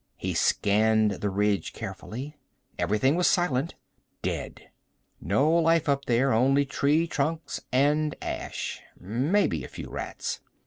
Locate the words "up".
5.87-6.05